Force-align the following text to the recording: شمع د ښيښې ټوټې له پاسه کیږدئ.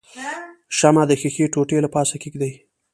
شمع 0.77 1.03
د 1.07 1.11
ښيښې 1.21 1.45
ټوټې 1.53 1.77
له 1.83 1.89
پاسه 1.95 2.15
کیږدئ. 2.23 2.53